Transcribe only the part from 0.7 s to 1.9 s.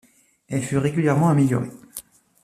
régulièrement améliorée.